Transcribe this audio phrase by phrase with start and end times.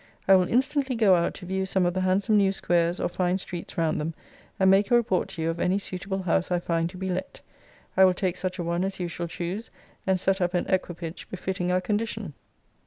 [0.27, 3.37] I will instantly go out to view some of the handsome new squares or fine
[3.37, 4.15] streets round them,
[4.59, 7.41] and make a report to you of any suitable house I find to be let.
[7.95, 9.69] I will take such a one as you shall choose,
[10.07, 12.33] and set up an equipage befitting our condition.